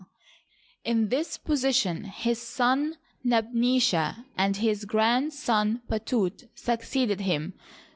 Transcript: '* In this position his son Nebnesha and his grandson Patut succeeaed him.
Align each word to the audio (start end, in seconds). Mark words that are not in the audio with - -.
'* 0.47 0.53
In 0.83 1.09
this 1.09 1.37
position 1.37 2.05
his 2.05 2.41
son 2.41 2.97
Nebnesha 3.23 4.25
and 4.35 4.57
his 4.57 4.85
grandson 4.85 5.83
Patut 5.87 6.49
succeeaed 6.55 7.19
him. 7.19 7.53